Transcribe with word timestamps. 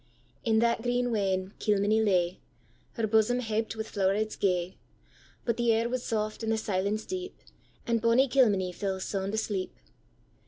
In 0.43 0.57
that 0.57 0.81
green 0.81 1.09
wene 1.11 1.51
Kilmeny 1.59 2.01
lay, 2.03 2.39
Her 2.93 3.05
bosom 3.05 3.37
happ'd 3.39 3.75
wi' 3.75 3.83
flowerets 3.83 4.35
gay; 4.35 4.79
But 5.45 5.57
the 5.57 5.71
air 5.71 5.87
was 5.89 6.01
soft 6.03 6.41
and 6.41 6.51
the 6.51 6.57
silence 6.57 7.05
deep, 7.05 7.37
And 7.85 8.01
bonnie 8.01 8.27
Kilmeny 8.27 8.71
fell 8.73 8.99
sound 8.99 9.35
asleep. 9.35 9.75